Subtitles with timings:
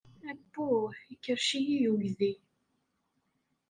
[0.31, 0.95] Abbuh!
[1.13, 2.31] Ikerrec-iyi uydi.